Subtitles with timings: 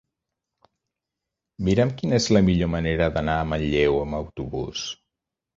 [1.67, 4.91] Mira'm quina és la millor manera d'anar a Manlleu amb autobús.